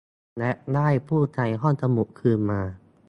[0.39, 2.61] และได้ผู้ใช้ห้องสมุดคืนมา